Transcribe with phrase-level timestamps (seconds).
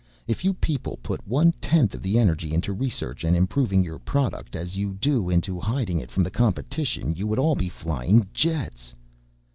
[0.25, 4.55] If you people put one tenth of the energy into research and improving your product
[4.55, 8.95] as you do into hiding it from the competition, you would all be flying jets."